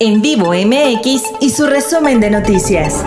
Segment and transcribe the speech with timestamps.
[0.00, 3.02] En vivo MX y su resumen de noticias.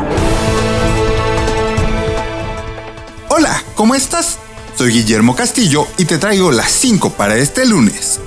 [3.29, 4.39] Hola, ¿cómo estás?
[4.77, 8.19] Soy Guillermo Castillo y te traigo las 5 para este lunes.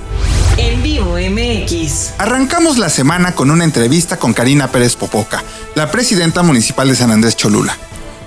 [0.57, 2.13] En vivo MX.
[2.17, 5.43] Arrancamos la semana con una entrevista con Karina Pérez Popoca,
[5.75, 7.77] la presidenta municipal de San Andrés Cholula.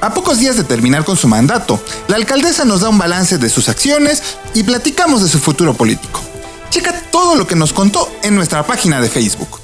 [0.00, 3.50] A pocos días de terminar con su mandato, la alcaldesa nos da un balance de
[3.50, 4.22] sus acciones
[4.54, 6.20] y platicamos de su futuro político.
[6.70, 9.58] Checa todo lo que nos contó en nuestra página de Facebook.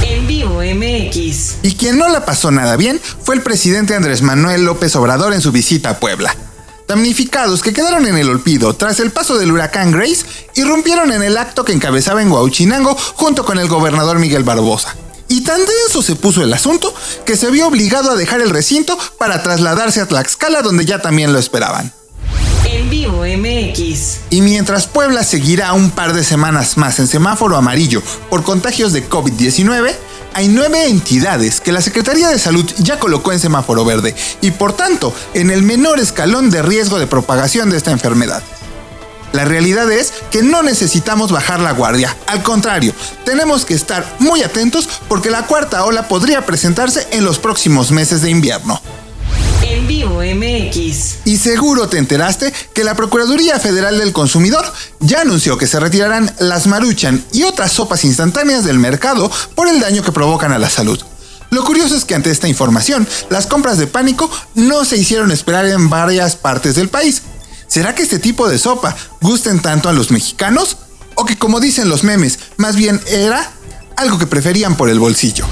[0.03, 1.57] En vivo MX.
[1.63, 5.41] Y quien no la pasó nada bien fue el presidente Andrés Manuel López Obrador en
[5.41, 6.35] su visita a Puebla.
[6.93, 11.39] Damnificados que quedaron en el olvido tras el paso del huracán Grace irrumpieron en el
[11.39, 14.95] acto que encabezaba en Huauchinango junto con el gobernador Miguel Barbosa.
[15.27, 16.95] Y tan denso se puso el asunto
[17.25, 21.33] que se vio obligado a dejar el recinto para trasladarse a Tlaxcala donde ya también
[21.33, 21.95] lo esperaban.
[22.67, 24.19] En vivo MX.
[24.29, 29.09] Y mientras Puebla seguirá un par de semanas más en semáforo amarillo por contagios de
[29.09, 29.95] COVID-19,
[30.35, 34.73] hay nueve entidades que la Secretaría de Salud ya colocó en semáforo verde y por
[34.73, 38.43] tanto en el menor escalón de riesgo de propagación de esta enfermedad.
[39.33, 42.93] La realidad es que no necesitamos bajar la guardia, al contrario,
[43.25, 48.21] tenemos que estar muy atentos porque la cuarta ola podría presentarse en los próximos meses
[48.21, 48.81] de invierno.
[49.73, 51.25] En vivo MX.
[51.25, 54.71] Y seguro te enteraste que la Procuraduría Federal del Consumidor
[55.01, 59.81] ya anunció que se retirarán las maruchan y otras sopas instantáneas del mercado por el
[59.81, 61.01] daño que provocan a la salud.
[61.49, 65.65] Lo curioso es que ante esta información, las compras de pánico no se hicieron esperar
[65.65, 67.23] en varias partes del país.
[67.67, 70.77] ¿Será que este tipo de sopa gusten tanto a los mexicanos?
[71.15, 73.51] ¿O que como dicen los memes, más bien era
[73.97, 75.47] algo que preferían por el bolsillo?